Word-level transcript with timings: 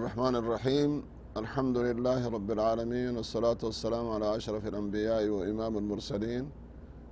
الرحمن 0.00 0.36
الرحيم. 0.36 0.90
الحمد 1.36 1.78
لله 1.78 2.28
رب 2.28 2.50
العالمين 2.50 3.16
والصلاة 3.16 3.60
والسلام 3.62 4.06
على 4.10 4.36
أشرف 4.36 4.66
الأنبياء 4.66 5.28
وإمام 5.28 5.78
المرسلين 5.78 6.50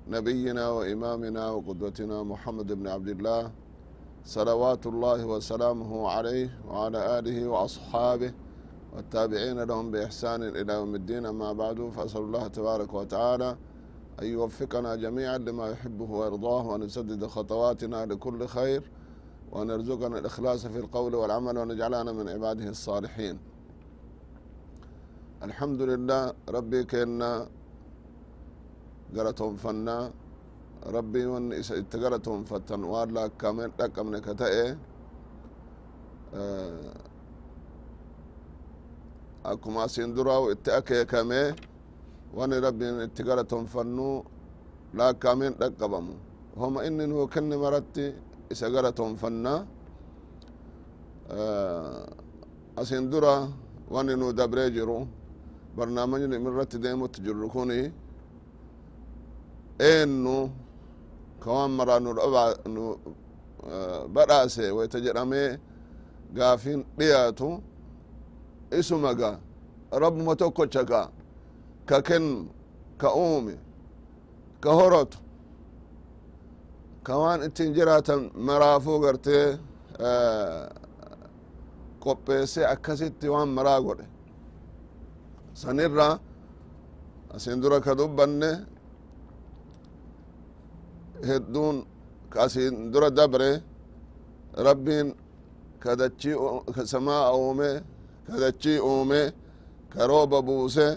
نبينا 0.09 0.65
وإمامنا 0.71 1.51
وقدوتنا 1.51 2.23
محمد 2.23 2.73
بن 2.73 2.87
عبد 2.89 3.09
الله 3.09 3.51
صلوات 4.25 4.87
الله 4.87 5.27
وسلامه 5.27 6.09
عليه 6.09 6.49
وعلى 6.69 7.19
آله 7.19 7.49
وأصحابه 7.49 8.33
والتابعين 8.97 9.59
لهم 9.63 9.91
بإحسان 9.91 10.43
إلى 10.43 10.73
يوم 10.73 10.95
الدين. 10.95 11.27
أما 11.27 11.53
بعد 11.53 11.91
فأسأل 11.97 12.21
الله 12.21 12.47
تبارك 12.49 12.95
وتعالى 12.95 13.57
أن 14.23 14.27
يوفقنا 14.27 14.97
جميعا 14.97 15.39
لما 15.39 15.67
يحبه 15.69 16.11
ويرضاه 16.11 16.67
وأن 16.67 16.83
يسدد 16.83 17.27
خطواتنا 17.27 18.07
لكل 18.07 18.47
خير. 18.47 18.83
وأن 19.53 19.71
يرزقنا 19.71 20.19
الإخلاص 20.19 20.67
في 20.67 20.79
القول 20.79 21.15
والعمل 21.15 21.59
وأن 21.59 21.71
يجعلنا 21.71 22.13
من 22.13 22.29
عباده 22.29 22.69
الصالحين. 22.69 23.37
الحمد 25.43 25.81
لله 25.91 26.23
ربي 26.49 26.85
كنا 26.85 27.49
قرتهم 29.17 29.57
فنا. 29.57 29.99
ربي 30.87 31.27
من 31.27 31.53
اتقرتهم 31.53 32.45
فتن 32.45 32.83
وان 32.85 33.09
لا 33.17 33.27
كامل 33.41 33.71
لقمنا 33.79 34.19
كتئ. 34.27 34.75
آه، 36.35 36.95
أكما 39.45 39.87
سندرا 39.87 40.37
واتأكي 40.45 41.05
كامي. 41.05 41.45
وان 42.35 42.53
ربي 42.53 42.87
اتقرتهم 43.05 43.65
فنو. 43.67 44.25
لا 44.95 45.13
كامل 45.13 45.53
لقبمو 45.61 46.15
هم 46.57 46.75
إنن 46.79 47.13
هو 47.13 47.27
كن 47.27 47.51
مرتي. 47.63 48.28
Kenne 48.49 48.55
maratti 48.55 48.55
isa 48.55 48.71
galatonfanna 48.71 49.67
asiin 52.77 53.11
dura 53.11 53.49
wani 53.91 54.17
nu 54.17 54.33
dabree 54.33 54.71
jiru 54.71 55.07
barnaamijni 55.77 56.37
irratti 56.37 56.79
deemutti 56.83 57.21
jirru 57.23 57.49
kuni 57.49 57.93
eennu 59.79 60.51
ka 61.41 61.51
waan 61.53 61.71
maraa 61.71 62.01
nu 62.01 62.13
nu 62.75 62.97
badhaase 64.15 64.71
wayta 64.71 65.01
jedhamee 65.01 65.59
gaafin 66.35 66.85
dhiyaatu 66.99 67.63
isuma 68.79 69.15
ga 69.15 69.39
rabbuma 69.93 70.37
tokkocha 70.37 70.85
ka 71.87 72.03
kennu 72.03 72.49
ka 72.99 73.09
uume 73.15 73.55
ka 74.61 74.71
horotu 74.73 75.19
ka 77.09 77.15
waan 77.23 77.41
ittiin 77.47 77.73
jiraatan 77.77 78.21
maraafuu 78.47 78.99
gartee 79.05 79.47
qopheesse 82.05 82.61
akkasitti 82.75 83.27
waan 83.35 83.49
maraa 83.57 83.81
godhe. 83.87 84.07
Sanirra 85.61 86.09
asin 87.35 87.57
dura 87.63 87.79
ka 87.87 87.93
dubbanne 87.99 88.51
hedduun 91.29 91.77
asin 92.45 92.75
dura 92.93 93.09
dabre 93.19 93.51
rabbiin 94.67 95.09
ka 95.83 95.91
dachii 96.01 96.37
ka 96.75 96.83
samaa 96.93 97.25
uume 97.41 97.71
ka 98.27 98.35
dachii 98.43 98.79
uume 98.91 99.21
ka 99.93 100.01
rooba 100.11 100.39
buuse 100.47 100.89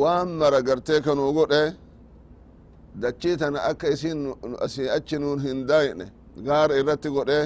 waan 0.00 0.28
mara 0.40 0.60
gartee 0.68 1.00
kanuu 1.06 1.32
godhe 1.38 1.62
dachii 3.02 3.36
tana 3.36 3.58
akka 3.70 3.88
isin 3.88 4.18
achi 4.96 5.16
nuun 5.18 5.40
hin 5.46 5.66
daayne 5.68 6.06
gaara 6.46 6.74
irratti 6.80 7.08
godhe 7.16 7.40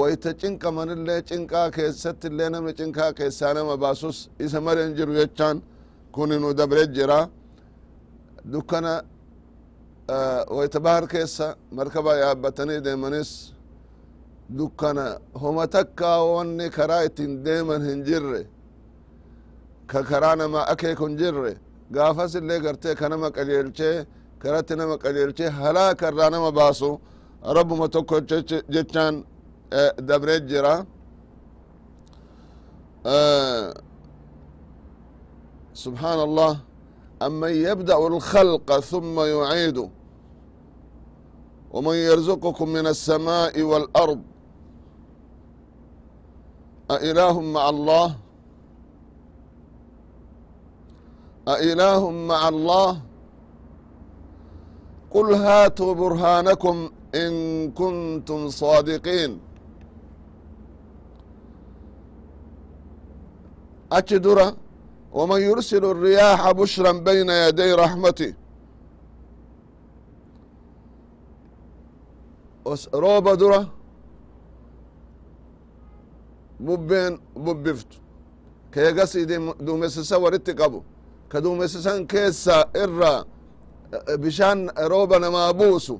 wayta 0.00 0.30
cinqamanillee 0.40 1.20
cinqaa 1.30 1.70
keessatti 1.70 2.26
illee 2.30 2.48
namni 2.54 2.72
cinqaa 2.80 3.12
keessaa 3.18 3.52
nama 3.54 3.76
baasus 3.76 4.28
isa 4.44 4.60
malee 4.60 4.84
hin 4.86 4.94
jiru 4.96 5.12
jechaan 5.20 5.62
kuni 6.12 6.36
nu 6.42 6.54
dabre 6.54 6.86
jira. 6.96 7.28
Dukkana 8.52 9.02
wayta 10.56 10.80
bahar 10.84 11.06
keessa 11.08 11.56
markaba 11.72 12.12
yaabbatanii 12.16 12.80
deemanis 12.84 13.30
dukkana 14.58 15.18
homa 15.42 15.66
takkaa 15.66 16.18
wanni 16.34 16.70
karaa 16.70 17.02
ittiin 17.08 17.44
deeman 17.44 17.82
hin 17.88 18.04
jirre 18.04 18.46
ka 19.86 20.02
karaa 20.10 20.36
nama 20.36 20.60
akeeku 20.72 21.06
hin 21.06 21.16
jirre 21.18 21.52
gaafas 21.95 22.31
illee 22.39 22.59
gartee 22.65 22.95
ka 22.99 23.05
nama 23.09 23.27
qajeelchee 23.37 23.95
karatti 24.41 24.73
nama 24.81 24.95
qajeelchee 25.03 25.49
halaaka 25.59 26.03
irraa 26.11 26.29
nama 26.35 26.49
baasu 26.59 26.89
rabbuma 27.57 27.87
tokko 27.95 28.15
jechaan 28.75 29.15
dabree 30.09 30.39
jira 30.49 30.73
سبحان 35.85 36.19
الله 36.27 36.53
أمن 37.27 37.51
يبدأ 37.67 37.97
الخلق 38.07 38.79
ثم 38.79 39.15
يعيده 39.19 39.89
ومن 41.73 41.95
يرزقكم 42.09 42.67
من 42.69 42.85
السماء 42.87 43.61
والأرض 43.61 44.21
أإله 46.91 47.35
مع 47.41 47.69
الله 47.69 48.07
أإله 51.47 52.11
مع 52.11 52.47
الله 52.47 53.01
قل 55.11 55.33
هاتوا 55.33 55.93
برهانكم 55.93 56.89
إن 57.15 57.31
كنتم 57.71 58.49
صادقين 58.49 59.39
أجدرا 63.91 64.55
ومن 65.13 65.41
يرسل 65.41 65.85
الرياح 65.85 66.51
بشرا 66.51 66.91
بين 66.91 67.29
يدي 67.29 67.73
رحمته 67.73 68.33
روبا 72.93 73.33
درا 73.35 73.77
bubbeen 76.59 77.19
bubbiftu 77.45 77.97
keegasi 78.73 79.25
duumessisa 79.65 80.17
walitti 80.17 80.53
qabu 80.55 80.83
ka 81.32 81.38
duumessisan 81.44 82.00
keessa 82.12 82.56
irra 82.84 83.12
bishaan 84.22 84.60
rooba 84.92 85.16
namaa 85.24 85.50
buusu 85.60 85.94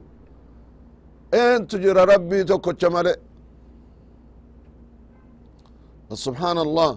eentu 1.42 1.74
jira 1.84 2.02
rabbii 2.12 2.44
tokkocha 2.50 2.88
male 2.94 3.12
subحaan 6.24 6.58
allah 6.66 6.90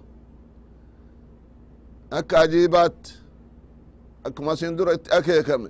akka 2.18 2.36
ajiibaatti 2.44 3.12
akkuma 4.28 4.52
asin 4.56 4.78
dura 4.78 4.92
itti 4.98 5.10
akeekame 5.18 5.70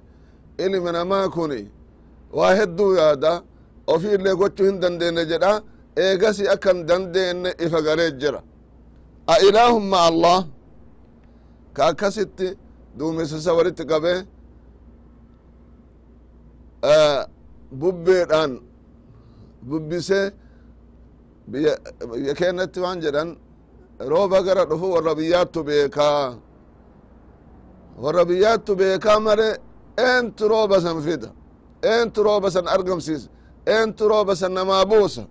ilmi 0.66 0.92
namaa 0.98 1.26
kuni 1.36 1.62
waa 2.38 2.54
hedduu 2.60 2.92
yaada 3.02 3.32
ofii 3.94 4.14
illee 4.18 4.36
gochuu 4.42 4.66
hin 4.70 4.78
dandeenye 4.84 5.24
jedha 5.32 5.52
eegasi 6.04 6.44
akkan 6.54 6.78
dandeenne 6.90 7.50
ifa 7.66 7.80
galee 7.88 8.12
jira. 8.22 8.42
A 9.34 9.36
ilaahum 9.48 9.84
ma 9.92 10.00
allah. 10.10 10.40
Ka 11.76 11.82
akkasitti 11.92 12.48
duumessisa 12.98 13.52
walitti 13.58 13.84
qabe 13.92 14.14
bubbeedhaan 17.82 18.52
bubbise 19.70 20.22
biyya 21.52 22.34
keenyatti 22.40 22.80
waan 22.84 23.00
jedhan 23.04 23.30
rooba 24.12 24.40
gara 24.48 24.64
dhufu 24.70 24.88
warra 24.96 25.14
biyyaattu 25.20 25.60
beekaa 25.68 26.26
warra 28.04 28.24
biyyaattu 28.30 28.72
beekaa 28.80 29.20
male 29.28 29.50
eentu 30.10 30.44
rooba 30.54 30.78
san 30.86 30.98
fida 31.06 31.30
eentu 31.94 32.20
rooba 32.28 32.48
san 32.56 32.66
argamsiisa 32.76 33.28
eentu 33.76 34.04
rooba 34.12 34.34
san 34.42 34.52
namaa 34.58 34.84
buusa 34.92 35.24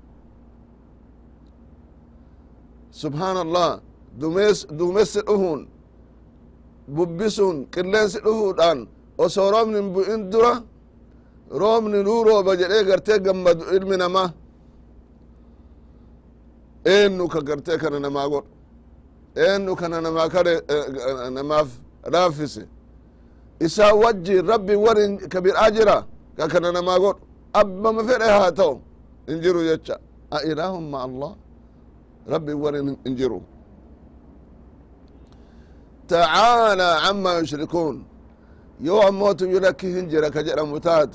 subحaan 3.00 3.36
allah 3.44 3.68
duumessi 4.78 5.20
dhufuun 5.28 5.60
bubbisuun 6.96 7.56
qilleensi 7.74 8.18
dhufuudhaan 8.24 8.78
osoo 9.24 9.50
roobni 9.54 9.76
hin 9.80 9.88
bu'in 9.94 10.30
dura 10.32 10.52
roobni 11.60 11.98
nuu 12.06 12.24
rooba 12.24 12.52
jedhee 12.60 12.84
gartee 12.84 13.18
gammadu 13.26 13.64
ilmi 13.76 13.96
namaa 13.96 14.28
eennu 16.84 17.28
ka 17.28 17.40
gartee 17.48 17.78
kana 17.82 17.98
namaa 18.00 18.28
godhu 18.32 18.48
eennu 19.46 19.76
kana 19.80 20.00
namaa 20.00 20.28
kare 20.34 20.54
namaaf 21.36 21.68
laaffise 22.12 22.62
isaa 23.66 23.92
wajji 24.02 24.42
rabbi 24.42 24.74
warin 24.84 25.12
ka 25.32 25.40
bidhaa 25.40 25.70
jira 25.70 25.96
ka 26.36 26.44
kana 26.48 26.72
namaa 26.72 26.98
godhu. 26.98 27.20
Abbama 27.54 28.02
fedhe 28.08 28.28
haa 28.36 28.50
ta'u 28.52 28.80
hin 29.28 29.40
jiru 29.40 29.60
jecha. 29.68 29.96
A 30.30 30.42
ilaahum 30.50 30.84
ma 30.92 30.98
allah 31.06 31.32
rabbi 32.32 32.52
warin 32.52 32.96
hin 33.04 33.14
jiru 33.16 33.38
تعالى 36.07 36.89
عما 37.05 37.31
يشركون 37.39 37.95
يو 38.87 39.01
أموت 39.07 39.41
يلكي 39.41 39.87
هنجرة 39.99 40.27
كجرة 40.35 40.63
متات 40.73 41.09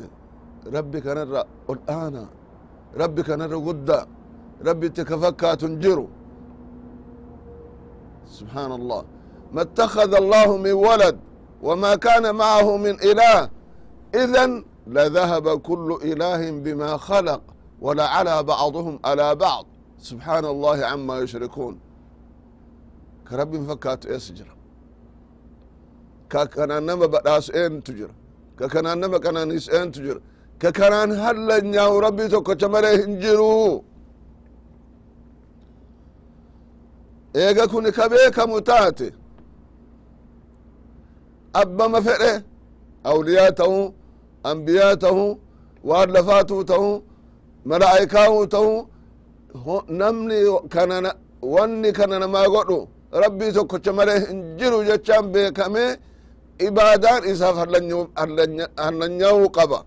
ربي 0.74 1.00
كان 1.00 1.18
الآن 1.70 2.26
ربي 3.02 3.22
كان 3.22 3.42
قد 3.66 3.90
rabbitti 4.62 5.04
ka 5.04 5.18
fakkaatu 5.18 5.66
hin 5.66 5.80
jiru 5.80 6.06
subحaan 8.36 8.72
allah 8.72 9.04
ma 9.52 9.62
اtakhada 9.62 10.16
allahu 10.22 10.58
min 10.58 10.72
walad 10.74 11.16
wma 11.62 11.96
kana 11.98 12.32
macahu 12.32 12.78
min 12.78 12.94
ilah 13.02 13.50
idan 14.22 14.64
ladahaba 14.86 15.58
kulu 15.58 15.98
ilahi 16.10 16.52
bima 16.64 16.98
khalq 16.98 17.42
walacalى 17.80 18.34
bacduhum 18.50 18.96
alى 19.02 19.28
bacd 19.36 19.66
subxaana 19.98 20.48
allahi 20.54 20.80
cama 20.80 21.14
yushrikuun 21.20 21.74
ka 23.24 23.36
rabbin 23.36 23.66
fakkaatu 23.68 24.08
ees 24.14 24.32
jira 24.36 24.54
ka 26.29 26.65
nama 26.67 27.05
eentu 27.61 27.91
jira? 27.97 28.13
Ka 28.57 28.67
kanaan 28.73 28.99
nama 28.99 29.17
qananiisu 29.25 29.69
eentu 29.77 29.99
jira? 30.05 30.19
Ka 30.61 30.69
kanaan 30.71 31.11
hallanyaa'u 31.23 31.95
rabbii 32.05 32.29
tokkocha 32.33 32.67
malee 32.73 32.95
hin 33.01 33.13
jiru. 33.21 33.83
Eega 37.41 37.67
kun 37.71 37.85
ka 37.97 38.05
beekamu 38.11 38.61
taate? 38.69 39.07
Abbama 41.61 41.99
fedhe? 42.07 42.33
Awliyaa 43.11 43.51
ta'u 43.59 43.93
ambiyaa 44.51 44.95
ta'u 45.03 45.25
waan 45.89 46.09
lafaatuu 46.15 46.63
ta'u 46.71 46.89
malaa'ikaa'uu 47.69 48.45
ta'u 48.55 48.71
namni 50.01 50.39
kanana 50.73 51.11
wanni 51.53 51.89
kana 51.97 52.15
namaa 52.19 52.47
godhu? 52.55 52.79
Rabbii 53.23 53.51
tokkocha 53.57 53.91
malee 53.93 54.19
hin 54.25 54.39
jiru 54.59 54.83
jechaan 54.89 55.25
ibaadaan 56.67 57.21
isaaf 57.31 57.55
hallanyaa'uu 57.61 59.49
qaba 59.57 59.79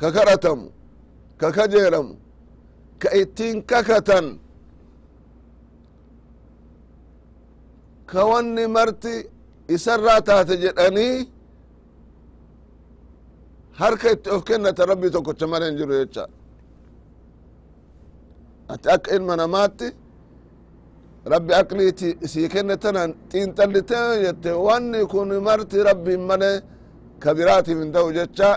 ka 0.00 0.08
kadhatamu 0.16 0.66
ka 1.40 1.48
kajeelamu 1.56 2.14
ka 3.02 3.08
ittiin 3.22 3.56
kakatan. 3.70 4.26
Ka 8.10 8.20
wanni 8.30 8.64
marti 8.76 9.14
isarraa 9.74 10.20
taate 10.28 10.54
jedhanii 10.62 11.14
harka 13.80 14.08
itti 14.14 14.28
of 14.34 14.40
kennata 14.48 14.82
rabbii 14.90 15.10
tokkocha 15.14 15.46
malee 15.52 15.68
hin 15.70 15.78
jiru 15.80 15.94
jecha 16.00 16.24
ati 18.72 18.86
akka 18.94 19.10
ilma 19.16 19.34
namaatti 19.42 19.86
rabbi 21.32 21.52
aqliiti 21.60 22.08
sii 22.32 22.48
kenne 22.48 22.76
tanan 22.82 23.10
xiinxallite 23.30 24.00
jette 24.24 24.50
wanni 24.66 25.00
kun 25.12 25.28
marti 25.46 25.78
rabbiin 25.88 26.22
malee 26.30 26.56
ka 27.22 27.30
biraatiif 27.36 27.78
jecha 28.16 28.50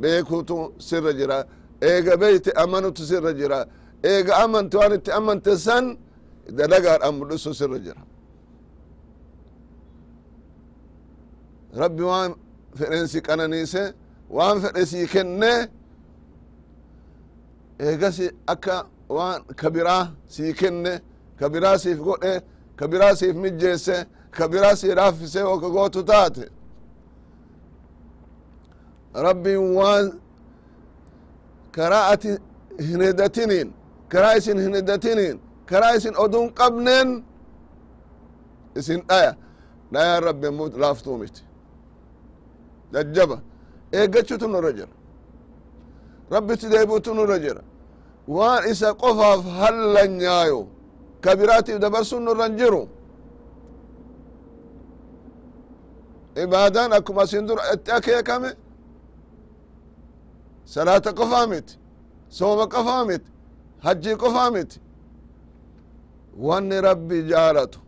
beekutu 0.00 0.56
sirra 0.78 1.12
jira. 1.18 1.38
Eega 1.82 2.14
beeyte 2.20 2.50
amanutu 2.62 3.02
sirra 3.10 3.32
jira. 3.38 3.58
Eega 4.10 4.32
amante 4.44 4.76
waan 4.80 4.92
itti 4.98 5.10
amante 5.18 5.52
san 5.66 5.84
dalagaadhaan 6.58 7.14
mul'isu 7.18 7.50
sirra 7.60 7.78
jira. 7.86 8.02
Rabbi 11.80 12.02
waan 12.10 12.30
fedhen 12.78 13.06
si 13.12 13.18
qananiise 13.26 13.82
waan 14.36 14.56
fedhe 14.62 14.82
sii 14.92 15.06
kenne 15.12 15.52
eegasi 17.86 18.26
akka 18.52 18.76
waan 19.16 19.38
ka 19.60 19.68
biraa 19.74 20.04
kenne 20.60 20.92
ka 21.40 21.48
biraa 21.52 21.78
siif 21.78 21.98
godhe 21.98 22.34
ka 22.76 22.84
biraa 22.88 23.14
siif 23.16 23.36
mijjeesse 23.36 23.96
ka 24.36 24.48
biraa 24.48 24.76
sii 24.76 24.94
raaffise 24.94 25.42
oka 25.42 25.68
gootu 25.74 26.02
taate. 26.04 26.44
Rabbiin 29.14 29.74
waan 29.76 30.06
karaa 31.72 32.06
ati 32.12 32.28
hin 32.78 33.00
hidatiniin 33.02 33.68
karaa 34.08 34.34
isin 34.38 34.58
hin 34.58 34.74
hidatiniin 34.74 35.40
karaa 35.66 35.92
isin 35.98 36.14
oduun 36.16 36.48
qabneen 36.54 37.24
isin 38.76 39.00
dhaya. 39.08 39.34
Dhayaan 39.92 40.22
rabbi 40.22 40.46
ammoo 40.46 40.68
laaftuu 40.82 41.18
miti. 41.18 41.42
Jajjaba 42.92 43.40
eeggachuutu 43.92 44.48
nurra 44.48 44.72
jira. 44.72 44.92
Rabbitti 46.30 46.66
deebi'utu 46.72 47.14
nurra 47.14 47.38
jira. 47.38 47.62
Waan 48.28 48.68
isa 48.70 48.94
qofaaf 48.94 49.42
hallanyaayo 49.58 50.60
ka 50.62 50.68
biraatiif 51.22 51.78
dabarsuun 51.80 52.22
nurran 52.24 52.56
jiru 52.58 52.88
ibaadaan 56.36 56.90
akkuma 56.92 57.22
asin 57.22 57.46
dura 57.48 57.62
itti 57.74 57.90
akeekame 57.92 58.50
salaata 60.64 61.12
qofaa 61.18 61.46
miti 61.46 61.74
sooma 62.28 62.64
qofaa 62.74 63.04
miti 63.04 63.30
hajjii 63.84 64.16
qofaa 64.22 64.50
miti 64.50 64.80
wanni 66.46 66.80
rabbi 66.80 67.16
jaalatu 67.30 67.78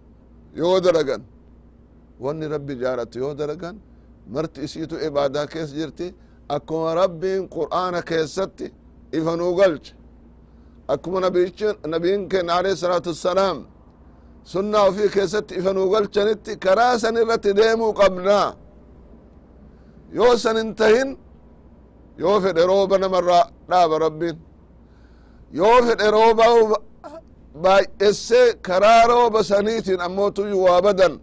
yoo 0.60 0.80
dalagan 0.84 1.22
wanni 2.20 2.48
rabbi 2.48 2.74
jaalatu 2.82 3.18
yoo 3.18 3.34
dalagan 3.34 3.76
marti 4.34 4.60
isiitu 4.66 4.96
ibaadaa 5.06 5.46
keessa 5.46 5.74
jirti 5.76 6.14
akkuma 6.48 6.94
akkuma 10.92 11.18
nabiin 11.92 12.22
keenya 12.30 12.54
alayhi 12.58 12.76
salaatu 12.84 13.08
wassalaam 13.12 13.58
sunnaa 14.52 14.84
ufii 14.90 15.08
keessatti 15.14 15.54
ifa 15.60 15.72
nuu 15.76 15.88
galchanitti 15.94 16.52
karaa 16.64 16.94
san 17.02 17.16
irratti 17.22 17.50
deemuu 17.58 17.92
qabnaa 18.00 18.48
yoo 20.18 20.34
san 20.44 20.56
hin 20.60 20.70
tahin 20.80 21.10
yoo 22.22 22.36
fedhe 22.44 22.62
rooba 22.70 22.96
namarraa 23.02 23.44
dhaaba 23.70 23.96
rabbiin 24.06 24.36
yoo 25.58 25.78
fedhe 25.86 26.06
rooba 26.16 26.44
baay'essee 27.64 28.46
karaa 28.66 29.02
rooba 29.12 29.40
saniitiin 29.50 30.00
ammootuyyuu 30.06 30.64
waa 30.66 30.80
badan 30.86 31.14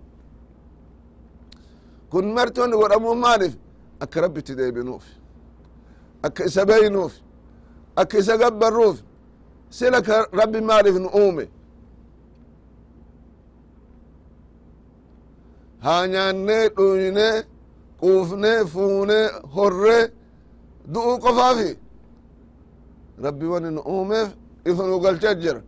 kun 2.12 2.26
marti 2.36 2.60
wanni 2.62 2.78
godhamuu 2.82 3.16
maaliif 3.26 3.54
akka 4.04 4.18
rabbitti 4.26 4.54
deebinuuf 4.60 5.06
akka 6.28 6.42
isa 6.50 6.62
beynuuf 6.70 7.14
akka 8.02 8.16
isa 8.22 8.38
gabbarruuf 8.42 8.98
sila 9.70 10.02
ka 10.02 10.16
rabbi 10.40 10.60
maaliif 10.62 10.96
nu 11.04 11.10
uume 11.22 11.46
haa 15.86 16.08
nyaannee 16.08 16.66
dhuyne 16.78 17.28
quufne 18.02 18.52
fuune 18.72 19.20
horre 19.56 19.98
du'uu 20.94 21.18
qofaafi 21.24 21.72
rabbi 23.26 23.46
wani 23.54 23.70
nu 23.76 23.82
uumeef 23.94 24.30
ifa 24.70 24.84
nu 24.88 25.00
galcha 25.04 25.32
jira 25.42 25.62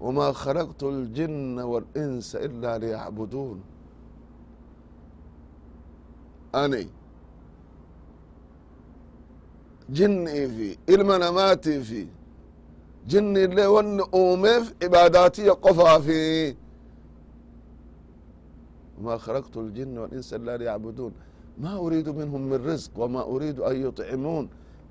wamaa 0.00 0.32
khalaqtu 0.42 0.84
اljinna 0.94 1.62
walinsa 1.72 2.36
ilaa 2.46 2.78
liyacbuduun 2.82 3.58
ani. 6.62 6.82
Jinniifi 9.96 10.78
ilma 10.86 11.18
namaatiifi 11.18 12.08
في 13.08 13.66
ون 13.66 14.00
أومف 14.00 14.74
عباداتي 14.82 15.48
قفا 15.48 15.98
في 15.98 16.54
وما 18.98 19.16
خلقت 19.18 19.56
الجن 19.56 19.98
والإنس 19.98 20.34
إلا 20.34 20.56
ليعبدون. 20.56 21.12
ما 21.58 21.76
أريد 21.76 22.08
منهم 22.08 22.42
من 22.50 22.66
رزق 22.66 22.92
وما 22.96 23.22
أريد 23.22 23.60
أن 23.60 23.76
يطعمون. 23.86 24.44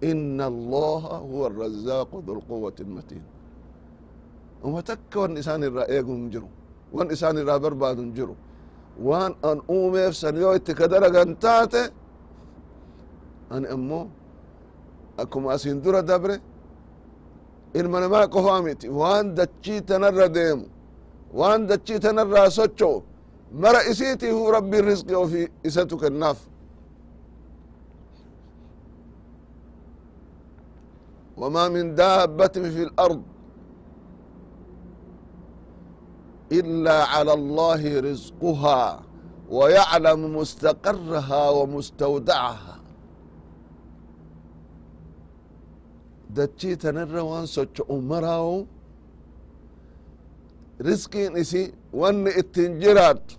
إن 0.04 0.42
الله 0.42 1.04
هو 1.32 1.48
الرزاق 1.48 2.10
ذو 2.26 2.34
القوة 2.34 2.78
المتين. 2.80 3.24
وما 4.64 4.82
تك 4.82 5.12
وان 5.16 5.38
إسان 5.38 5.64
الرأيق 5.64 6.08
جرو 6.34 6.50
وان 6.94 7.12
إسان 7.12 7.38
الرأي 7.38 7.60
برباد 7.60 8.00
جرو 8.18 8.36
وان 9.08 9.32
أن 9.50 9.58
أومف 9.70 10.16
سنيو 10.16 10.52
اتكدرق 10.56 11.16
انتاتي 11.28 11.84
أن 13.52 13.66
أمو 13.66 14.08
أكما 15.20 15.56
أسين 15.56 15.82
درة 15.82 16.00
دبره 16.00 16.40
ilma 17.79 18.01
namaa 18.01 18.27
qofaa 18.35 18.63
miti 18.67 18.87
waan 19.01 19.27
dachii 19.39 19.81
tanarra 19.89 20.29
deemu 20.37 20.65
waan 21.41 21.61
dachii 21.71 21.99
tanarraa 22.05 22.51
socho'u 22.59 22.97
mara 23.63 23.81
isiitiifu 23.91 24.43
rabbiin 24.57 24.85
rizqi 24.91 25.15
ofi 25.23 25.43
isatu 25.69 25.97
kennaaf 26.03 26.39
وما 31.41 31.69
من 31.69 31.95
دابة 31.95 32.47
في 32.49 32.83
الأرض 32.83 33.23
إلا 36.53 37.05
على 37.05 37.33
الله 37.33 38.01
رزقها 38.01 39.01
ويعلم 39.51 40.37
مستقرها 40.37 41.51
ومستودعها 41.51 42.77
dachii 46.37 46.77
tanarra 46.83 47.23
waan 47.31 47.47
socho'u 47.57 47.97
maraawu 48.11 48.57
riskiin 50.89 51.33
isi 51.43 51.63
wanni 52.01 52.31
ittiin 52.41 52.73
jiraattu 52.83 53.35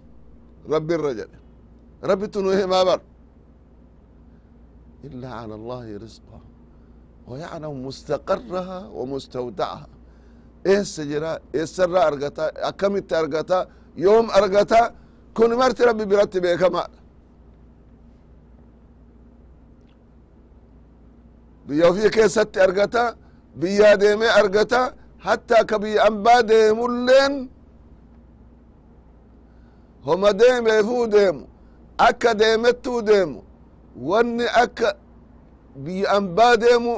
rabbi 0.73 0.93
irra 0.97 1.11
jedhe 1.19 1.37
rabbitu 2.09 2.37
nu 2.45 2.49
himaa 2.59 2.83
bar 2.89 2.99
illaa 5.07 5.31
cala 5.41 5.53
allahi 5.59 5.93
rizqa 6.05 6.37
ويعلم 7.31 7.73
مستقرها 7.87 8.77
ومستودعها 8.97 9.87
eessa 10.73 11.01
jira 11.11 11.31
eessarraa 11.59 12.05
argata 12.11 12.43
akkamitti 12.69 13.13
argata 13.21 13.57
yoom 14.05 14.25
argata 14.39 14.79
kun 15.37 15.51
marti 15.61 15.81
rabbi 15.89 16.05
biratti 16.11 16.37
beekamaadha 16.45 16.97
biyya 21.67 21.85
ofii 21.89 22.09
keessatti 22.15 22.59
argata 22.65 23.03
biyyaa 23.59 23.95
deemee 24.01 24.31
argata 24.41 24.81
hattaa 25.25 25.63
ka 25.69 25.75
biyya 25.83 26.01
ambaa 26.09 26.41
deemulleen 26.49 27.33
homa 30.05 30.29
deemeefuu 30.39 31.07
deemu 31.15 31.43
akka 32.07 32.31
deemettuu 32.39 33.01
deemu 33.09 33.39
wanni 34.09 34.45
akka 34.63 34.89
biyya 35.85 36.09
ambaa 36.17 36.55
deemu 36.63 36.93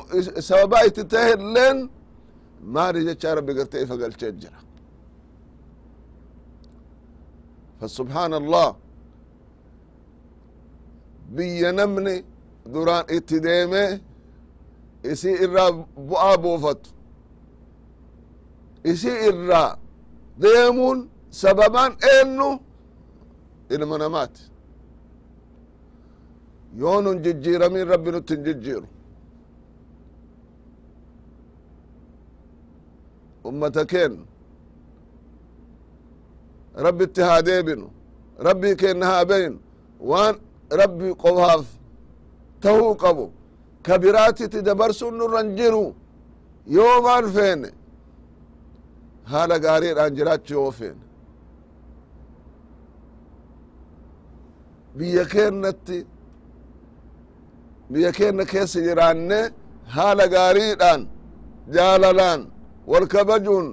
sababa 0.47 0.79
itti 0.87 1.03
tahelleen 1.13 1.77
maali 2.73 2.99
jecha 3.07 3.35
rabbi 3.35 3.53
gartee 3.57 3.81
ifa 3.85 3.95
galchee 4.01 4.31
jira 4.41 4.59
فسبحان 7.81 8.33
الله 8.41 8.69
biyya 11.35 11.71
namni 11.79 12.15
duraan 12.73 13.05
itti 13.17 13.37
deeme 13.43 13.83
isii 15.12 15.36
irraa 15.44 15.70
bu'aa 16.08 16.36
buufatu. 16.42 16.90
Isii 18.90 19.18
irraa 19.28 19.70
deemuun 20.42 20.98
sababaan 21.40 21.92
eennu 22.12 22.48
ilma 23.74 23.96
namaati. 24.02 24.42
Yoo 26.80 26.98
nun 27.04 27.18
jijjiiramin 27.24 27.84
rabbi 27.92 28.10
nutti 28.14 28.32
hin 28.34 28.44
jijjiiru. 28.46 28.86
Ummata 33.48 33.84
keenna 33.86 34.22
rabbitti 36.84 37.20
haa 37.20 37.42
deebinu. 37.46 37.90
Rabbii 38.46 38.74
keenna 38.76 39.06
haa 39.06 39.24
beynu 39.30 39.58
waan 40.10 40.36
rabbi 40.80 41.08
qofaaf 41.22 41.66
tahuu 42.60 42.94
qabu 43.02 43.26
ka 43.86 43.94
biraatiti 44.02 44.58
dabarsun 44.68 45.14
nurran 45.20 45.48
jiru 45.58 45.84
yoo 46.76 46.96
maan 47.06 47.26
feene 47.34 47.68
haala 49.32 49.56
gaariidhaan 49.64 50.12
jiraachu 50.18 50.52
yoo 50.58 50.70
feene 50.78 51.02
biyya 54.98 55.24
keennatti 55.32 55.98
biyya 57.92 58.10
keenna 58.18 58.44
keessa 58.52 58.78
jiraanne 58.86 59.40
haala 59.96 60.24
gaariidhaan 60.34 61.00
jaalalaan 61.76 62.40
wal 62.90 63.06
kabajuun 63.14 63.66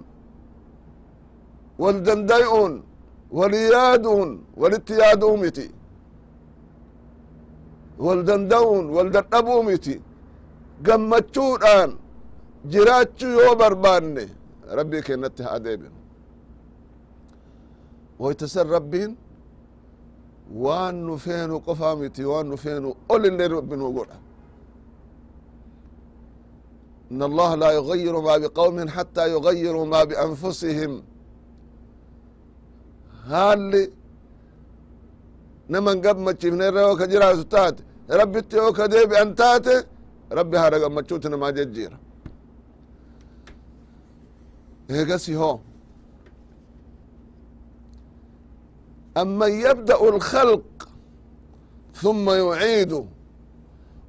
wal 1.82 1.98
danday'uun 2.08 2.74
wal 3.38 3.54
yaaduun 3.74 4.30
walitti 4.62 4.94
yaaduu 5.02 5.36
miti 5.44 5.66
wal 8.05 8.21
danda'uun 8.29 8.85
wal 8.97 9.09
dadhabuu 9.17 9.63
miti 9.69 9.95
gammachuudhaan 10.87 11.91
jiraachuu 12.73 13.33
yoo 13.41 13.55
barbaanne 13.63 14.25
rabbii 14.79 15.03
keenyatti 15.07 15.43
haa 15.47 15.59
deebinu 15.65 15.97
waytasan 18.23 18.67
rabbiin 18.77 19.11
waan 20.65 20.97
nu 21.07 21.15
feenu 21.25 21.55
qofaa 21.67 21.95
miti 22.01 22.23
waan 22.31 22.47
nu 22.51 22.57
feenu 22.65 22.89
ol 23.15 23.23
illee 23.31 23.49
rabbi 23.59 23.77
nuu 23.83 23.93
godha 23.99 24.19
إن 27.13 27.23
الله 27.23 27.51
لا 27.55 27.71
يغير 27.79 28.15
ما 28.21 28.35
بقوم 28.43 28.77
حتى 28.89 29.25
يغيروا 29.35 29.87
ما 29.93 30.01
بأنفسهم 30.05 30.93
haalli 33.31 33.83
naman 35.69 36.01
gammachiifne 36.05 36.65
irra 36.69 36.81
yoo 36.87 36.97
ka 37.01 37.07
jiraatu 37.13 37.45
taate 37.55 37.83
rabbitti 38.21 38.57
yoo 38.57 38.73
ka 38.79 38.85
deebi'an 38.93 39.31
taate 39.41 39.75
rabbi 40.39 40.57
haadha 40.57 40.79
gammachuuti 40.85 41.29
namaa 41.29 41.53
jejjiira 41.57 41.97
eegasi 44.89 45.35
hoo 45.41 45.57
أمن 49.23 49.53
يبدأ 49.67 50.01
الخلق 50.09 50.89
ثم 51.95 52.31
يعيده 52.31 53.05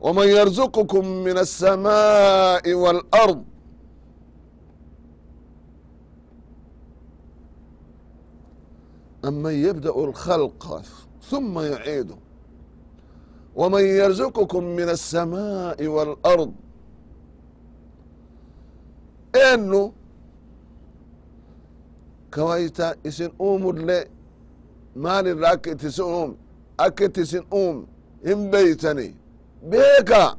ومن 0.01 0.28
يرزقكم 0.28 1.06
من 1.08 1.38
السماء 1.38 2.74
والأرض 2.74 3.44
أمن 9.25 9.54
يبدأ 9.54 9.96
الخلق 9.96 10.82
ثم 11.30 11.60
يعيده 11.60 12.16
ومن 13.56 13.84
يرزقكم 14.01 14.63
من 14.63 14.89
السماء 14.89 15.88
والأرض 15.88 16.51
إنه 19.54 19.92
كويتا 22.34 22.96
اسن 23.08 23.32
أوم 23.42 23.70
اللي 23.70 24.00
مال 24.96 25.28
الراك 25.28 25.66
تسؤوم 25.66 26.30
أكت 26.80 27.20
اسن 27.20 27.44
أوم 27.54 27.88
إن 28.28 28.51
بيتني 28.51 29.16
بيكا 29.72 30.38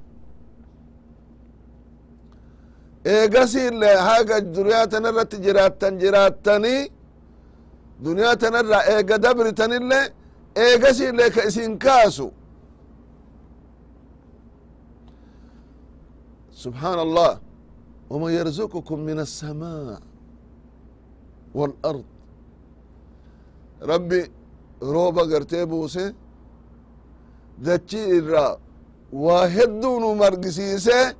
إيقاسي 3.07 3.69
اللي 3.69 3.87
هاقا 3.87 4.39
درياتنا 4.39 5.11
رت 5.11 5.33
جراتن 5.45 5.99
جراتني 5.99 6.91
duniyaa 8.05 8.37
tanarraa 8.37 8.83
eega 8.93 9.17
dabritanillee 9.25 10.07
eegasiillee 10.65 11.31
ka 11.35 11.43
isin 11.49 11.79
kaasu 11.79 12.29
سبحان 16.65 16.99
الله 17.07 17.33
ومن 18.11 18.31
يرزقكم 18.39 18.99
من 19.09 19.19
السماء 19.27 20.00
والأرض 21.55 22.05
ربي 23.83 24.31
روبا 24.83 25.23
قرتي 25.23 25.65
بوسي 25.65 26.15
دچي 27.65 28.19
إرا 28.19 28.59
واحدون 29.12 30.03
مرقسيسي 30.19 31.15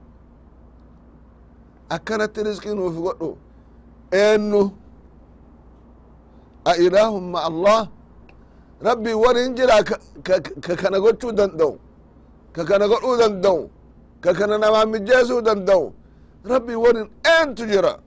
أكنت 1.93 2.39
رزقين 2.39 2.79
وفي 2.79 2.99
قدو 3.09 3.31
إنه 4.15 4.71
rabbii 8.82 9.14
warin 9.14 9.56
jira 9.56 9.84
ka 9.84 10.76
kana 10.76 11.00
gochuu 11.00 11.32
danda'u 11.32 11.78
ka 12.54 12.64
kana 12.66 12.88
godhuu 12.88 13.18
danda'u 13.18 13.70
ka 14.22 14.34
kana 14.34 14.58
namaa 14.58 14.86
mijjeesuu 14.86 15.42
danda'u 15.42 15.94
rabbii 16.46 16.76
warin 16.76 17.10
eentu 17.24 17.66
jira. 17.66 18.00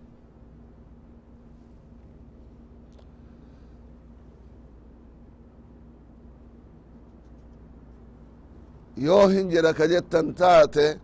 Yoo 8.97 9.29
hin 9.29 9.51
jira 9.51 9.73
ka 9.75 9.87
jettan 9.87 10.35
taate 10.35 10.99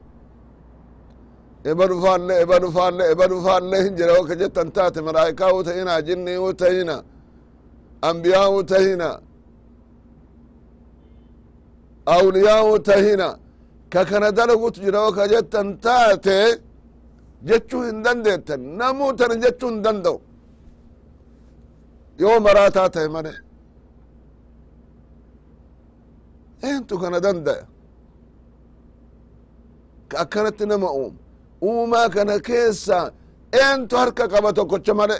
eba 1.64 1.86
dhufaalle 1.90 2.34
eba 2.42 2.58
dhufaalle 2.62 3.04
eba 3.12 3.24
dhufaalle 3.28 3.76
hin 3.84 3.96
jira 3.96 4.12
yoo 4.16 4.24
ka 4.26 4.34
jettan 4.40 4.68
taate 4.72 5.00
malaa'ikaa 5.08 5.52
u 5.58 5.62
jinnii 6.06 6.36
u 6.46 6.52
ta'ina 6.54 6.96
ambiyaan 8.02 8.52
awliyaa 12.06 12.62
u 12.72 12.78
tahina 12.78 13.28
ka 13.92 14.04
kana 14.04 14.28
dalagutu 14.32 14.80
jira 14.84 15.12
ka 15.16 15.24
jettan 15.32 15.68
taate 15.84 16.38
jechuu 17.48 17.82
hin 17.86 18.02
dandeettan 18.04 18.60
namuu 18.78 19.12
tana 19.18 19.34
jechuu 19.42 19.68
hin 19.70 19.82
danda'u 19.84 20.18
yoo 22.22 22.36
maraataa 22.46 22.88
ta'e 22.94 23.08
male 23.14 23.32
eentu 26.68 26.94
kana 27.02 27.18
dandaya 27.24 27.64
ka 30.08 30.16
akkanatti 30.22 30.64
nama 30.66 30.88
uumu 30.92 31.18
uumaa 31.68 32.08
kana 32.14 32.34
keessa 32.46 32.98
eentu 33.62 33.94
harka 34.00 34.24
qaba 34.32 34.50
tokkocha 34.58 34.94
male 35.00 35.16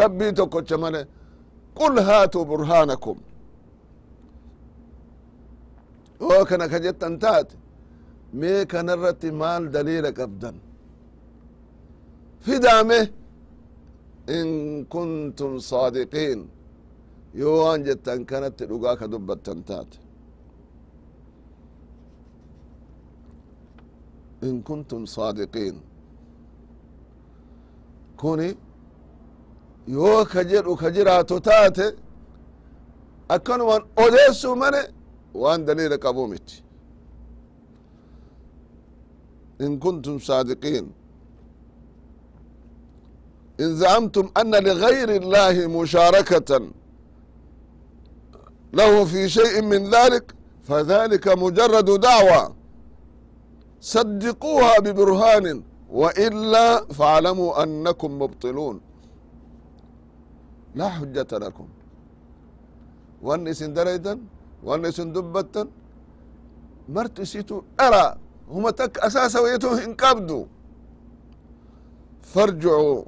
rabbii 0.00 0.32
tokkocha 0.38 0.76
male 0.84 1.00
qul 1.78 1.94
haatuu 2.08 2.44
burhaanakum 2.50 3.16
yoo 6.20 6.44
kana 6.48 6.66
ka 6.72 6.78
jettan 6.84 7.14
taate 7.22 7.54
mee 8.40 8.60
kanarratti 8.72 9.28
maal 9.40 9.62
daliila 9.74 10.10
qabdan. 10.18 10.56
Fidaame 12.44 13.00
in 14.36 14.48
kuntum 14.92 15.52
saadiqiin 15.70 16.40
yoo 17.40 17.56
waan 17.64 17.80
jettan 17.86 18.20
kanatti 18.30 18.64
dhugaa 18.70 18.96
ka 19.00 19.06
dubbattan 19.12 19.60
taate 19.68 19.98
in 24.46 24.56
kuntum 24.68 25.02
saadiqiin 25.14 25.76
kuni 28.20 28.48
yoo 29.96 30.20
ka 30.32 30.40
jedhu 30.50 30.72
ka 30.80 30.88
jiraatu 30.96 31.36
taate 31.48 31.86
akkanuman 33.34 33.82
odeessuu 34.04 34.56
male 34.62 34.82
waan 35.33 35.65
daliila 35.65 35.97
qabu 35.97 36.27
miti 36.27 36.57
in 39.65 39.79
kuntum 39.79 40.15
saadiqiin 40.19 40.85
in 43.63 43.69
زعمتم 43.81 44.25
أن 44.41 44.55
لغير 44.67 45.09
الله 45.21 45.55
مشاركة 45.67 46.51
له 48.73 49.05
في 49.05 49.29
شيء 49.29 49.61
من 49.61 49.89
ذلك 49.95 50.25
فذلك 50.63 51.25
مجرد 51.27 51.89
دعوة 51.99 52.55
صدقوها 53.81 54.79
ببرهان 54.79 55.63
وإلا 55.99 56.85
فاعلموا 56.97 57.63
أنكم 57.63 58.11
مبطلون 58.21 58.75
لا 60.75 60.87
حجة 60.89 61.31
لكم 61.45 61.67
وأن 63.21 63.53
سن 63.53 63.73
دريدا 63.73 64.13
وأن 64.63 64.91
سن 64.91 65.13
دبتا 65.13 65.67
مرت 66.89 67.21
سيتو 67.21 67.61
أرى 67.79 68.15
هم 68.49 68.69
تك 68.69 68.97
أساسا 68.99 69.39
ويتو 69.39 69.73
انقبضوا 69.73 70.45
فارجعوا 72.21 73.03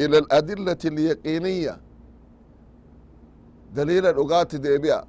إلى 0.00 0.18
الأدلة 0.18 0.78
اليقينية 0.84 1.80
دليل 3.74 4.06
الأقات 4.06 4.54
ديبيا 4.56 5.04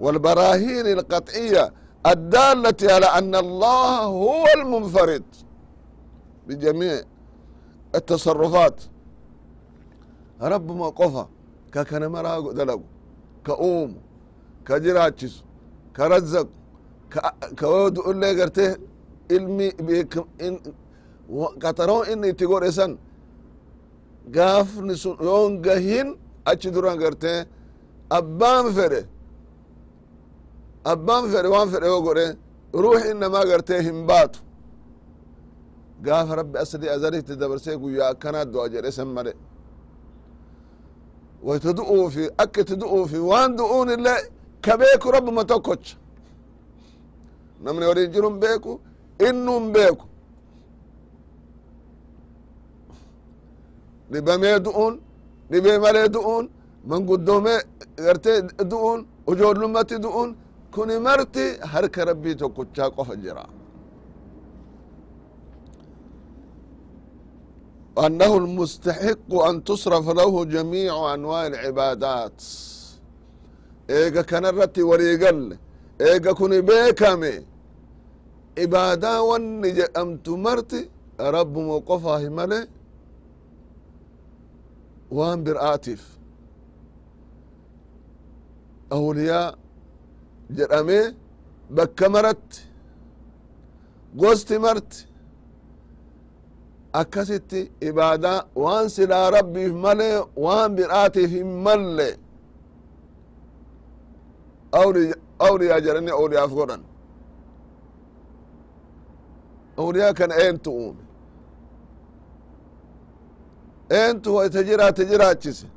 والبراهين 0.00 0.86
القطعية 0.86 1.72
الدالة 2.06 2.76
على 2.94 3.06
أن 3.06 3.34
الله 3.34 3.98
هو 4.02 4.44
المنفرد 4.56 5.24
بجميع 6.48 7.02
التصرفات 7.94 8.82
رب 10.42 10.72
ما 10.76 10.88
قفا 10.88 11.28
ككن 11.72 12.06
مرا 12.06 12.38
ka 14.67 14.75
jiraachisu 14.83 15.39
ka 15.95 16.03
razzaqu 16.11 16.51
ka 17.59 17.67
woodu 17.73 18.01
illee 18.11 18.33
garte 18.39 18.65
ilmi 19.35 19.67
qataron 21.63 22.01
inni 22.11 22.27
itti 22.33 22.45
godhe 22.51 22.71
san 22.77 22.91
gaafni 24.35 24.95
sun 25.03 25.15
yoon 25.27 25.51
gahin 25.65 26.07
achi 26.51 26.69
duran 26.75 26.97
garte 27.03 27.31
abbaan 28.17 28.65
fede 28.77 29.01
abbaan 30.93 31.23
fede 31.31 31.47
waan 31.53 31.67
fede 31.73 31.85
yoo 31.93 32.01
godhe 32.07 32.25
ruux 32.83 33.01
innamaa 33.11 33.45
garte 33.51 33.75
hin 33.87 33.99
baatu 34.09 34.39
gaafa 36.05 36.33
rabbi 36.39 36.57
asli 36.63 36.87
azaritti 36.95 37.33
dabarse 37.41 37.71
guyya 37.81 38.03
akkanaa 38.11 38.45
du'a 38.53 38.67
jedhe 38.73 39.03
male 39.15 39.33
wayta 41.47 41.71
du'uu 41.79 42.05
fi 42.15 42.23
akka 42.43 42.57
itti 42.63 42.75
du'uu 42.81 43.27
waan 43.29 43.49
du'uun 43.59 43.89
illee 43.95 44.21
ka 44.64 44.72
beeku 44.80 45.06
rabbuma 45.14 45.42
tokkocha 45.50 45.96
namni 47.64 47.84
waliin 47.90 48.10
jirun 48.14 48.36
beeku 48.42 48.72
innun 49.28 49.64
beeku 49.74 50.04
dhibamee 54.12 54.58
du'uun 54.66 54.94
dhibee 55.50 55.78
malee 55.84 56.08
du'uun 56.16 56.44
manguddoomee 56.90 57.60
gartee 58.04 58.38
du'uun 58.70 59.00
ijoollumatti 59.32 59.96
du'uun 60.04 60.30
kuni 60.74 60.96
marti 61.06 61.44
harka 61.72 62.00
rabbii 62.10 62.34
tokkochaa 62.40 62.90
qofa 62.96 63.14
jira 63.24 63.44
أنه 68.06 68.36
المستحق 68.36 69.30
أن 69.48 69.64
تصرف 69.64 70.06
له 70.08 70.44
جميع 70.44 71.14
أنواع 71.14 71.46
العبادات 71.46 72.42
eega 73.87 74.23
kanarratti 74.23 74.81
wariigalle 74.89 75.55
eega 76.09 76.31
kun 76.39 76.51
beekame. 76.69 77.33
Ibaadaa 78.63 79.19
wanni 79.29 79.69
jedhamtu 79.79 80.37
marti 80.37 80.79
rabbumo 81.35 81.75
qofaahi 81.89 82.29
male 82.37 82.59
waan 85.17 85.39
bir'aatiif. 85.45 86.01
Awliyaa 88.95 89.55
jedhamee 90.57 91.05
bakka 91.75 92.09
maratti 92.09 92.59
gosti 94.21 94.57
marti. 94.59 94.99
Akkasitti 97.01 97.61
ibaadaa 97.89 98.39
waan 98.63 98.89
silaa 98.95 99.27
rabbiif 99.37 99.73
male 99.85 100.09
waan 100.45 100.71
bir'aatiif 100.77 101.29
hin 101.37 101.51
malle 101.65 102.09
awliyaa 104.71 105.79
jedhanii 105.85 106.13
awliyaaf 106.19 106.51
godhan 106.59 106.81
awliyaa 109.81 110.13
kana 110.19 110.35
eentu 110.45 110.69
uume 110.81 111.03
eentu 113.99 114.35
wayta 114.35 114.63
jiraate 114.69 115.05
jiraachise 115.11 115.67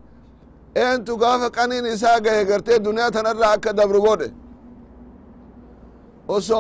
eentu 0.85 1.13
gaafa 1.23 1.49
qaniin 1.57 1.87
isaa 1.95 2.21
gahe 2.21 2.45
gartee 2.51 2.79
duniyaa 2.85 3.11
tanarraa 3.11 3.53
akka 3.57 3.73
dabru 3.73 4.01
godhe. 4.07 4.29
Oso 6.29 6.57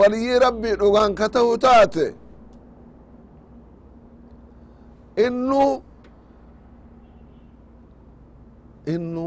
waliyyii 0.00 0.38
rabbii 0.38 0.74
dhugaan 0.80 1.14
ka 1.14 1.28
tahu 1.28 1.58
taate 1.58 2.14
innu 5.26 5.82
innu 8.94 9.26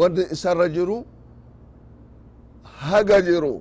wanni 0.00 0.22
isarra 0.34 0.66
jiru 0.76 0.96
haga 2.80 3.18
jiru 3.28 3.54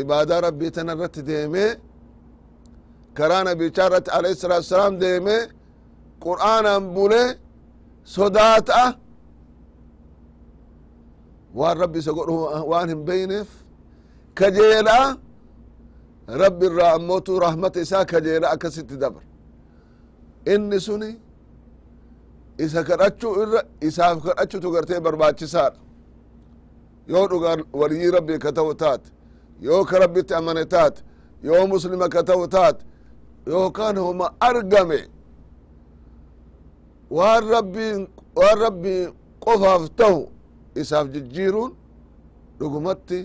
ibaadaa 0.00 0.40
rabbii 0.46 0.70
tana 0.76 0.92
irratti 0.96 1.22
deemee 1.28 1.70
karaa 3.16 3.42
nabichaa 3.48 3.86
irratti 3.88 4.10
alayhi 4.18 4.36
salaatu 4.42 4.64
wasalaam 4.66 4.94
deeme 5.04 5.36
qur'aanan 6.24 6.82
bule 6.96 7.22
sodaata'a 8.16 8.86
waan 11.58 11.76
rabbi 11.82 11.98
isa 12.02 12.12
godhu 12.18 12.34
waan 12.70 12.88
hin 12.92 13.00
beyneef 13.08 13.48
kajeela'a 14.38 15.06
rabbi 16.42 16.64
irraa 16.70 16.92
ammotu 16.98 17.32
rahmata 17.46 17.78
isaa 17.86 18.04
kajeela 18.12 18.46
akkasitti 18.54 18.96
dabar 19.02 19.22
inni 20.54 20.78
suni 20.86 21.10
isa 22.58 22.84
kadhachuu 22.84 23.42
irra 23.42 23.60
isaaf 23.80 24.18
kadhachutu 24.24 24.70
gartee 24.74 25.00
barbaachisaadha. 25.00 25.78
Yoo 27.08 27.26
dhugaa 27.28 27.56
waliyyii 27.72 28.10
rabbii 28.10 28.38
ka 28.38 28.52
ta'u 28.52 28.74
taate 28.74 29.10
yoo 29.60 29.84
ka 29.84 29.98
rabbitti 29.98 30.34
amane 30.34 30.64
taate 30.64 31.02
yoo 31.42 31.66
muslima 31.66 32.08
ka 32.08 32.22
ta'u 32.22 32.46
taate 32.48 32.84
yookaan 33.46 33.96
homa 33.98 34.26
argame 34.40 35.08
waan 37.10 37.44
rabbiin 37.54 38.08
waan 38.36 38.58
rabbii 38.64 39.08
qofaaf 39.44 39.82
tahu 39.96 40.28
isaaf 40.80 41.06
jijjiiruun 41.14 41.72
dhugumatti 42.58 43.20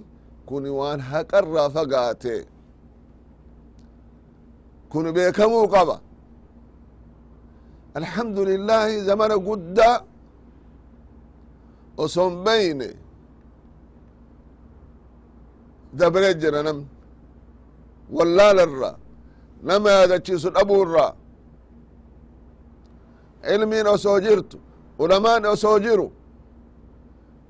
kuni 0.46 0.69
waan 0.69 1.00
haqarraa 1.00 1.69
fagaate 1.69 2.36
kun 4.89 5.06
beekamuu 5.15 5.67
qaba 5.74 5.96
alhamdu 7.99 8.45
lillahi 8.45 9.01
zamana 9.01 9.38
guddaa 9.38 9.97
oson 11.97 12.43
beyne 12.45 12.89
dabree 15.93 16.34
jira 16.41 16.63
namni 16.63 16.88
wallaalarraa 18.17 18.95
nama 19.63 19.89
yaadachiisu 19.91 20.49
dhabuurraa 20.49 21.13
ilmiin 23.53 23.88
osoo 23.88 24.19
jirtu 24.19 24.58
ulamaan 24.99 25.45
osoo 25.45 25.79
jiru 25.86 26.08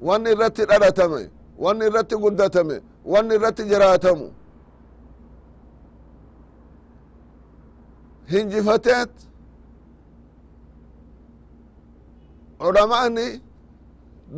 wanni 0.08 0.30
irratti 0.32 0.66
dhalatame 0.66 1.22
wanni 1.64 1.86
irratti 1.86 2.16
guddatame. 2.24 2.82
Wanni 3.06 3.36
irratti 3.36 3.64
jiraatamu 3.72 4.28
hinjifateet 8.32 9.10
culamaani 12.64 13.28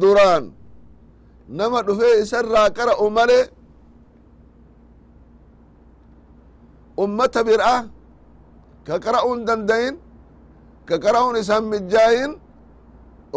duraan. 0.01 0.43
Nama 1.57 1.79
dhufee 1.87 2.15
isarraa 2.23 2.69
qara'u 2.77 3.05
male 3.17 3.39
ummata 7.03 7.43
bir'a 7.47 7.75
ka 8.87 8.95
qara'uun 9.05 9.39
dandayin 9.47 9.95
ka 10.87 10.95
qara'uun 11.03 11.35
isan 11.41 11.63
mijjaayin 11.71 12.31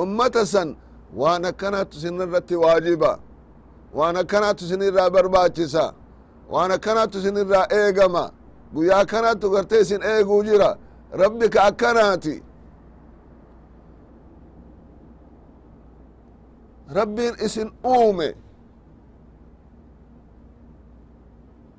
ummata 0.03 0.43
san 0.53 0.69
waan 1.21 1.45
akkanaatu 1.51 1.97
isin 1.99 2.15
irratti 2.25 2.55
waajiba 2.65 3.13
waan 3.99 4.17
akkanaatu 4.23 4.63
isin 4.65 4.81
irraa 4.89 5.11
barbaachisa 5.15 5.85
waan 6.53 6.71
akkanattu 6.77 7.19
isin 7.19 7.37
irraa 7.43 7.67
eegama. 7.81 8.25
Guyyaa 8.75 9.01
akkanattu 9.05 9.47
gartee 9.55 9.81
isin 9.81 10.03
eeguu 10.03 10.43
jira. 10.49 10.71
Rabbi 11.21 11.47
ka 11.55 11.61
akkanaati 11.71 12.35
rabbiin 16.95 17.35
isin 17.47 17.71
uume 17.85 18.35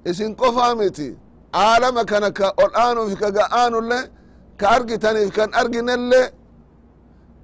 isin 0.06 0.36
qofaa 0.36 0.76
miti 0.76 1.18
aalama 1.54 2.06
kana 2.06 2.32
ka 2.32 2.54
ol 2.64 2.72
aanuuf 2.74 3.14
ka 3.20 3.32
ga'aanullee 3.38 4.04
ka 4.60 4.70
argitaniif 4.70 5.32
kan 5.38 5.50
arginellee 5.54 6.28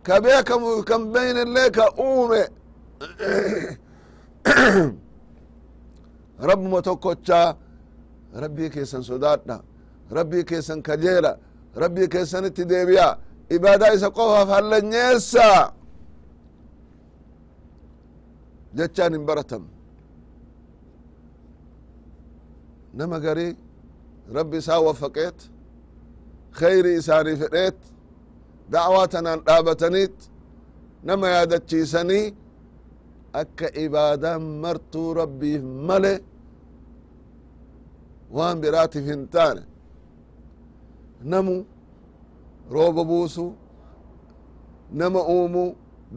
ka 0.05 0.21
beekamuuf 0.21 0.85
kan 0.85 1.01
beynellee 1.13 1.69
ka 1.71 1.85
uume. 1.97 2.43
Rabbuma 6.49 6.81
tokkochaa 6.81 7.55
rabbii 8.43 8.69
keessan 8.69 9.03
sodaadha 9.03 9.57
rabbii 10.11 10.43
keessan 10.45 10.83
kajeela 10.83 11.37
rabbii 11.75 12.07
keessanitti 12.09 12.69
deebi'a 12.69 13.17
ibaadaa 13.49 13.93
isa 13.97 14.09
qofaaf 14.17 14.49
hallanyeessa 14.49 15.71
jechaan 18.77 19.13
hin 19.15 19.25
baratan 19.29 19.63
nama 22.97 23.17
garii 23.25 23.51
rabbi 24.37 24.57
isaa 24.63 24.79
waffaqeet 24.87 25.39
kheyri 26.59 26.91
isaanii 26.99 27.35
fedheet 27.41 27.79
da'waa 28.73 29.07
tanaan 29.13 29.39
dhaabataniit 29.47 30.15
nama 31.07 31.25
yaadachiisanii 31.35 32.25
akka 33.41 33.67
ibaadaan 33.85 34.43
martuu 34.63 35.09
rabbiif 35.21 35.63
male 35.87 36.13
waan 38.37 38.57
biraatiif 38.63 39.05
hin 39.11 39.23
taane 39.35 39.61
namu 41.31 41.55
rooba 42.75 43.03
buusu 43.11 43.45
nama 45.01 45.19
uumu 45.35 45.63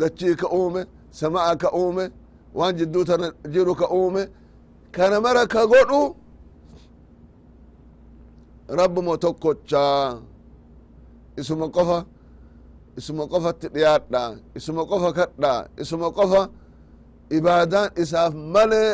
dachii 0.01 0.35
ka 0.41 0.47
uume 0.59 0.83
sama'a 1.21 1.53
ka 1.63 1.69
uume 1.81 2.05
waan 2.55 2.77
jidduu 2.79 3.05
tana 3.05 3.27
jiru 3.53 3.75
ka 3.81 3.87
uume 3.99 4.23
kana 4.95 5.21
mara 5.21 5.47
ka 5.47 5.61
godhu 5.73 6.01
rabbuma 8.79 9.15
tokkochaa 9.23 10.21
isuma 11.41 11.67
qofa 11.77 11.99
isuma 12.99 13.25
qofatti 13.33 13.67
dhiyaadha 13.75 14.23
isuma 14.59 14.83
qofa 14.91 15.11
kadha 15.19 15.53
isuma 15.83 16.09
qofa 16.19 16.43
ibaadaan 17.37 17.89
isaaf 18.03 18.35
malee 18.55 18.93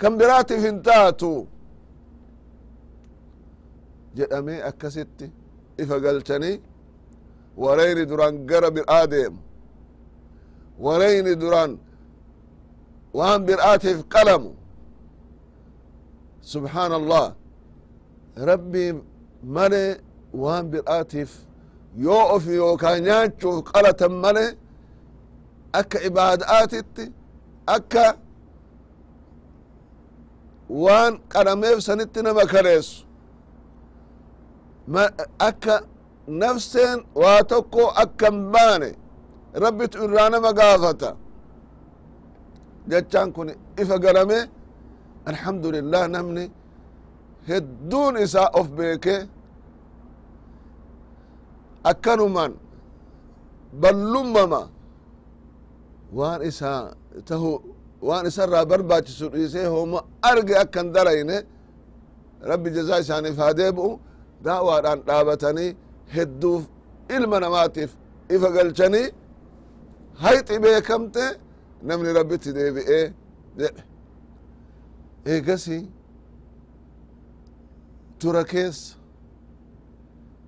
kan 0.00 0.12
biraatiif 0.18 0.62
hin 0.66 0.78
taatu 0.86 1.30
jedhamee 4.16 4.60
akkasitti 4.70 5.26
ifa 5.82 5.96
galchanii 6.04 6.56
wareyni 7.62 8.04
duran 8.10 8.34
gara 8.50 8.68
bir'aa 8.76 9.06
deemu 9.12 9.38
wareyni 10.84 11.32
duran 11.42 11.70
waan 13.18 13.40
bir'aatiif 13.48 13.98
qalamu 14.14 14.50
subxaan 16.52 16.92
allah 17.00 17.26
rabbii 18.50 18.90
male 19.56 19.84
waan 20.42 20.64
bir'aatiif 20.72 21.30
yoo 22.06 22.24
of 22.36 22.44
yookaa 22.60 22.96
nyaachuuf 23.06 23.58
qalatan 23.72 24.12
male 24.24 24.46
akka 25.80 25.98
ibaadaatitti 26.08 27.04
akka 27.76 28.04
waan 30.84 31.12
qarameef 31.32 31.78
sanitti 31.86 32.20
nama 32.26 32.44
kareessu 32.52 32.96
akka 35.48 35.74
nafseen 36.42 36.98
waa 37.22 37.40
tokko 37.52 37.82
akka 38.02 38.26
hin 38.30 38.38
baane 38.54 38.90
rabbitu 39.64 39.96
irraa 40.04 40.28
nama 40.34 40.50
gaafata 40.60 41.10
jechaan 42.90 43.28
kun 43.36 43.48
ifa 43.82 43.96
galame 44.04 44.38
alhamdulillah 45.30 46.02
namni 46.16 46.44
hedduun 47.48 48.14
isaa 48.24 48.48
of 48.60 48.66
beeke 48.78 49.16
akkanuman 51.90 52.52
ballummama 53.82 54.62
waan 56.18 56.40
isaa 56.50 56.80
tahu 57.28 57.50
waan 58.08 58.24
isarraa 58.30 58.64
barbaachisu 58.72 59.26
dhiisee 59.34 59.66
hooma 59.74 59.98
arge 60.30 60.54
akkan 60.64 60.86
darayne 60.94 61.36
rabbi 62.50 62.68
jazaa 62.76 62.98
isaaniif 63.04 63.36
haa 63.42 63.52
deebi'u 63.60 63.90
da'waadhaan 64.46 65.00
dhaabatanii 65.08 65.70
hedduuf 66.16 66.62
ilma 67.16 67.36
namaatiif 67.44 67.90
ifa 68.34 68.48
galchanii 68.56 69.06
hayxi 70.24 70.54
beekamte 70.64 71.24
namni 71.88 72.10
rabbitti 72.18 72.50
deebi'ee 72.56 73.04
jedhe 73.58 73.82
eegasi 75.32 75.78
tura 78.20 78.42
keessa. 78.52 78.96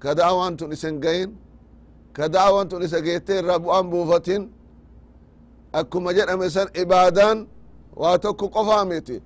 Ka 0.03 0.11
da'waan 0.19 0.55
tun 0.59 0.71
isen 0.77 0.97
gayin 1.05 1.31
ka 2.17 2.25
da'waan 2.35 2.67
tun 2.71 2.83
isa 2.87 2.99
geette 3.07 3.33
irraa 3.41 3.59
bu'aan 3.65 3.87
buufatin 3.93 4.43
akkuma 5.79 6.11
jedhame 6.17 6.47
san 6.57 6.69
ibaadaan 6.83 7.39
waa 8.01 8.17
tokko 8.25 8.47
qofaa 8.55 8.85
miti. 8.91 9.17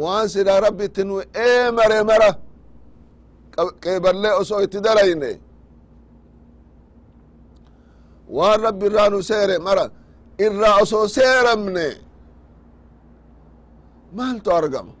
Waan 0.00 0.26
silaa 0.32 0.60
rabbi 0.64 0.84
itti 0.88 1.02
nu 1.08 1.14
eemare 1.46 1.98
mara 2.10 2.30
qeeballee 3.82 4.32
osoo 4.40 4.60
itti 4.66 4.78
darayne. 4.86 5.30
Waan 8.36 9.22
seere 9.28 9.56
mara 9.66 9.84
irraa 10.46 10.76
osoo 10.82 11.06
seeramne 11.16 11.86
maaltu 14.16 14.48
argama? 14.58 14.92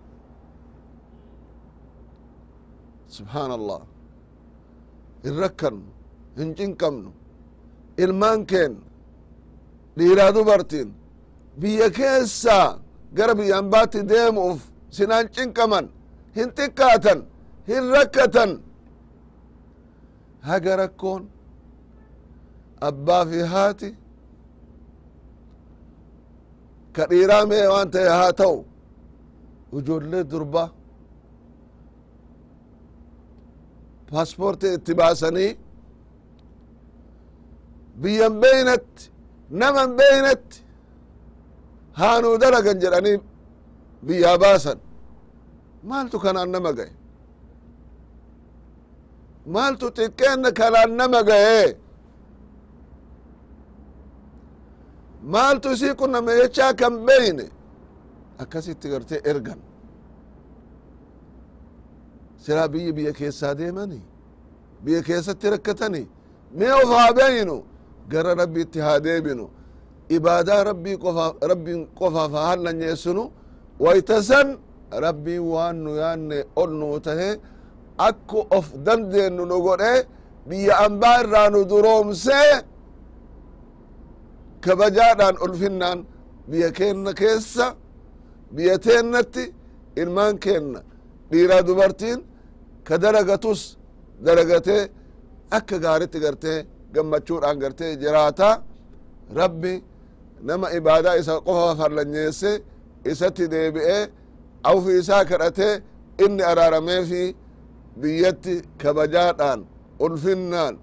Subxaan 3.14 3.50
allah 3.58 3.80
hin 5.24 5.34
rakkannu 5.44 5.88
hin 6.38 6.50
cinqamnu 6.58 7.10
ilmaan 8.04 8.40
keenna 8.50 8.84
dhiiraa 9.98 10.30
dubartiin 10.36 10.88
biyya 11.60 11.88
keessaa 11.98 12.68
gara 13.16 13.34
biyyaan 13.38 13.66
baatti 13.72 14.00
deemuuf 14.12 14.60
sinaan 14.96 15.26
cinqaman 15.34 15.86
hin 16.36 16.48
xiqqaatan 16.58 17.18
hin 17.70 17.84
rakkatan. 17.96 18.50
Haga 20.48 20.72
rakkoon 20.82 21.22
abbaa 22.88 23.22
fi 23.30 23.38
haati 23.52 23.88
ka 26.94 27.02
dhiiraa 27.10 27.44
mee 27.50 27.66
waan 27.72 27.88
ta'e 27.94 28.08
haa 28.18 28.32
ta'u 28.40 28.56
ijoollee 29.78 30.24
durbaa 30.30 30.68
paaspoortii 34.10 34.74
itti 34.78 34.92
baasanii 35.00 35.50
biyyan 38.02 38.34
beeynatti 38.42 39.02
naman 39.60 39.90
beeynatti 39.98 40.56
haanuu 42.00 42.36
dalagan 42.42 42.78
jedhanii 42.82 43.18
biyyaa 44.06 44.38
baasan 44.44 44.78
maaltu 45.88 46.16
kanaan 46.24 46.50
nama 46.54 46.70
gaye 46.78 46.92
maaltu 49.54 49.86
xiqqeenna 49.96 50.50
kanaan 50.60 50.90
nama 51.00 51.20
maaltu 55.32 55.68
isii 55.72 55.94
qunname 56.00 56.32
jechaa 56.40 56.72
kan 56.80 56.94
beyne 57.06 57.46
akkasitti 58.42 58.88
gartee 58.88 59.20
ergan. 59.30 59.58
Silaa 62.42 62.72
biyyi 62.72 62.96
biyya 62.96 63.12
keessaa 63.12 63.58
deemanii 63.58 64.02
biyya 64.84 65.02
keessatti 65.02 65.50
rakkatanii 65.50 66.06
mee 66.58 66.72
of 66.72 66.88
haa 66.96 67.12
beynu 67.16 67.56
gara 68.08 68.34
rabbiitti 68.36 68.80
haa 68.80 69.00
deebinu 69.04 69.46
ibaadaa 70.16 70.64
rabbii 70.64 70.96
qofaaf 71.04 71.34
rabbiin 71.50 71.80
qofaaf 71.98 72.32
haa 72.32 72.46
hallanyeessinu 72.50 73.22
wayta 73.84 74.22
san 74.22 74.48
rabbiin 75.04 75.42
waan 75.52 75.76
nu 75.84 75.90
yaanne 76.02 76.38
ol 76.56 76.70
nuu 76.80 77.00
tahe 77.06 77.30
akku 78.08 78.38
of 78.58 78.66
dandeennu 78.86 79.44
nu 79.50 79.56
godhe 79.66 79.94
biyya 80.48 80.74
ambaa 80.86 81.16
irraa 81.22 81.48
nu 81.54 81.60
duroomsee 81.70 82.52
kabajaadhaan 84.64 85.36
ulfinnaan 85.44 85.98
biyya 86.50 86.70
keenna 86.78 87.12
keessa 87.20 87.66
biyya 88.56 88.76
teennatti 88.86 89.44
ilmaan 90.02 90.36
keenna. 90.44 90.80
Dhiiraa 91.30 91.62
dubartiin 91.68 92.18
ka 92.86 92.94
dalagatus 93.02 93.60
dalagatee 94.24 94.82
akka 95.58 95.76
gaaritti 95.84 96.18
gartee 96.24 96.58
gammachuudhaan 96.94 97.58
gartee 97.62 97.92
jiraata. 98.02 98.50
Rabbi 99.40 99.74
nama 100.48 100.66
ibaadaa 100.78 101.16
isa 101.20 101.34
qofa 101.46 101.70
farlanyeesse 101.80 102.52
isatti 103.10 103.44
deebi'ee 103.52 104.02
awfi 104.70 104.90
isaa 105.00 105.24
kadhatee 105.30 105.74
inni 106.24 106.42
araarameefi 106.50 107.22
biyyatti 108.00 108.54
kabajaadhaan 108.82 109.60
ulfinnaan 110.04 110.74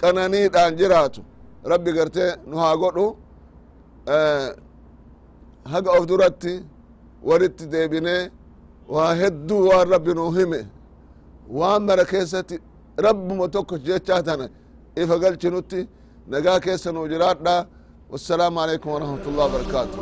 qananiidhaan 0.00 0.72
jiraatu 0.80 1.20
rabbi 1.72 1.90
gartee 1.98 2.30
nu 2.48 2.56
haa 2.62 2.74
godhu 2.82 3.06
haga 5.72 5.90
of 5.98 6.04
duratti 6.10 6.54
walitti 7.28 7.64
deebinee 7.72 8.22
waa 8.94 9.12
hedduu 9.20 9.60
waan 9.68 9.86
rabbi 9.94 10.12
nuu 10.18 10.30
hime. 10.38 10.60
Waan 11.58 11.82
mara 11.88 12.04
keessatti 12.12 12.56
rabbuma 13.06 13.46
tokko 13.54 13.74
jechaa 13.86 14.22
tana 14.26 14.46
ifa 15.02 15.14
galchinutti 15.22 15.80
nagaa 16.32 16.58
keessa 16.64 16.88
nuu 16.92 17.06
jiraadha 17.12 17.54
wassalaamu 18.12 18.58
alaikum 18.64 18.88
warahmatullahi 18.94 19.46
wabarakaatu 19.48 19.98